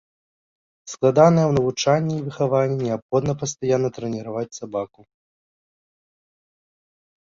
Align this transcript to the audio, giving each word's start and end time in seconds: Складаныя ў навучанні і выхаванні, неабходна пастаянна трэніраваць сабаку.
Складаныя 0.93 1.47
ў 1.49 1.53
навучанні 1.57 2.15
і 2.17 2.25
выхаванні, 2.31 2.77
неабходна 2.87 3.31
пастаянна 3.45 3.89
трэніраваць 4.01 4.51
сабаку. 4.61 5.11